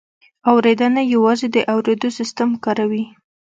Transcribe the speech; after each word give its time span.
اورېدنه 0.51 1.01
یوازې 1.13 1.47
د 1.51 1.57
اورېدو 1.73 2.09
سیستم 2.17 2.49
کاروي 2.65 3.03